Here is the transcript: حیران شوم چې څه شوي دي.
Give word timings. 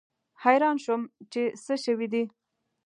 حیران 0.43 0.75
شوم 0.83 1.01
چې 1.31 1.41
څه 1.65 1.75
شوي 1.83 2.07
دي. 2.13 2.23